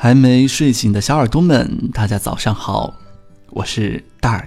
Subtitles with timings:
[0.00, 2.94] 还没睡醒的小耳朵们，大家早上好，
[3.50, 4.46] 我是 Dark。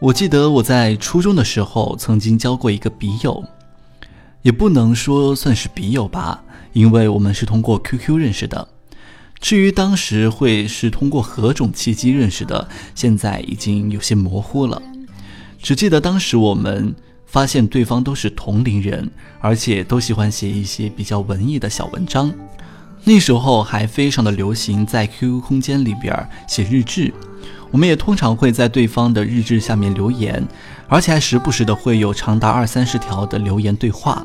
[0.00, 3.44] 我记得我在初中的时候曾经交过一个笔友，
[4.42, 6.42] 也不能说算是笔友吧，
[6.72, 8.66] 因为我们是通过 QQ 认识的。
[9.38, 14.82] 至于当时会是通过何种契机认识的，现在已经有些模糊了。
[15.62, 16.92] 只记得当时我们
[17.26, 19.08] 发现对方都是同龄人，
[19.40, 22.34] 而且都喜欢写一些比较文艺的小文章。
[23.06, 27.12] 那时候还非常的流行在 QQ 空间里边写日志，
[27.70, 30.42] 我们也通常会在对方的日志下面留言，
[30.88, 34.24] 而且还时不时的会有长达二三十条的留言对话。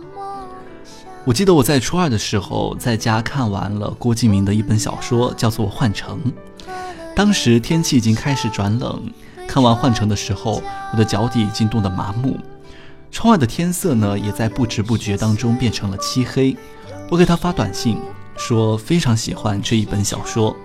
[1.25, 6.17] 我记得我在初二的时候在家看完了郭敬明的一本小说，叫做《幻城》。
[7.13, 9.03] 当时天气已经开始转冷，
[9.45, 12.37] 看完《幻城》的时候，我的脚底已经冻得麻木，
[13.11, 16.55] 窗外的天色呢也在不知不觉当中变成了漆黑。
[17.09, 17.97] 我给他发短信。
[18.39, 20.55] 说非常喜欢这一本小说。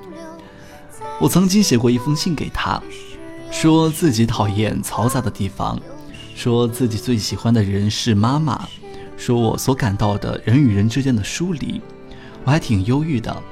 [1.20, 2.80] 我曾经写过一封信给他，
[3.50, 5.78] 说自己讨厌嘈杂的地方，
[6.36, 8.66] 说自己最喜欢的人是妈妈，
[9.16, 11.80] 说我所感到的人与人之间的疏离，
[12.44, 13.42] 我还挺忧郁的，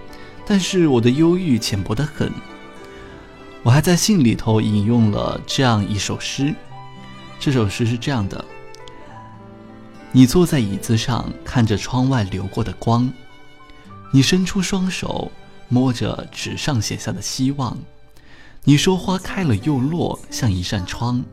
[0.47, 2.33] 但是我的忧郁浅薄得很。
[3.65, 6.55] 我还在信里头引用了这样一首诗，
[7.39, 8.45] 这首诗是这样的：
[10.11, 13.13] 你坐在椅子上，看着窗外流过的光。
[14.15, 15.33] 你伸出双手，
[15.69, 17.77] 摸着纸上写下的希望。
[18.63, 21.25] 你说花开了又落，像一扇窗。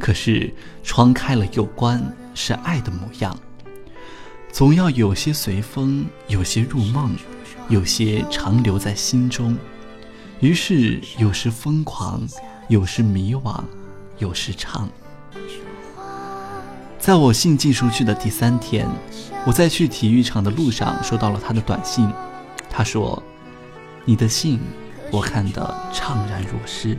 [0.00, 0.52] 可是
[0.82, 2.02] 窗开了又关，
[2.34, 3.38] 是爱的模样。
[4.52, 7.14] 总要有些随风，有些入梦，
[7.68, 9.56] 有些长留在心中。
[10.40, 12.26] 于是有时疯狂，
[12.68, 13.62] 有时迷惘，
[14.18, 14.88] 有时唱。
[17.08, 18.86] 在我信寄出去的第三天。
[19.46, 22.06] 我在去体育场的路上收到了他的短信，
[22.68, 23.22] 他说
[24.04, 24.60] ：“你的信，
[25.10, 26.90] 我看得怅然若失。”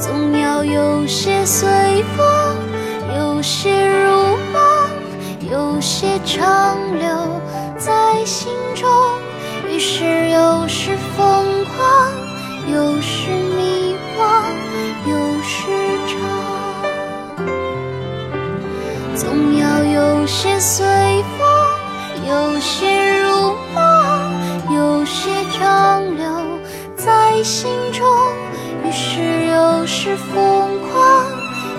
[0.00, 1.68] 总要有些随
[2.16, 2.56] 风，
[3.18, 4.62] 有些如梦，
[5.50, 7.06] 有些长留
[7.76, 8.88] 在心中。
[9.68, 10.15] 于是，
[12.72, 14.20] 有时迷惘。
[15.08, 15.70] 有时
[16.08, 16.14] 长，
[19.14, 20.84] 总要有些随
[21.38, 21.46] 风，
[22.26, 23.78] 有些如梦，
[24.74, 26.24] 有些长留
[26.96, 28.04] 在心中。
[28.84, 31.24] 于是有时疯狂，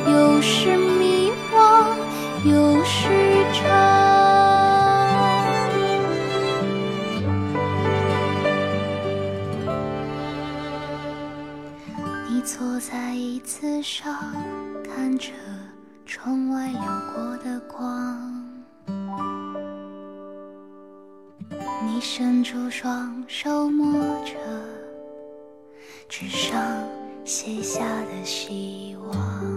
[0.07, 1.85] 有时迷惘，
[2.49, 3.26] 有时
[12.47, 14.15] 坐在椅子上，
[14.81, 15.33] 看着
[16.05, 16.81] 窗外流
[17.13, 18.33] 过的光。
[21.85, 24.35] 你伸出双手，摸着
[26.07, 26.57] 纸上
[27.25, 29.56] 写下的希望。